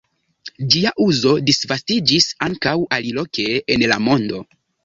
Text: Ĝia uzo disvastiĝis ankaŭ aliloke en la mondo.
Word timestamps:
Ĝia 0.75 0.93
uzo 1.05 1.33
disvastiĝis 1.51 2.31
ankaŭ 2.49 2.75
aliloke 3.01 3.47
en 3.77 3.89
la 3.93 4.03
mondo. 4.09 4.43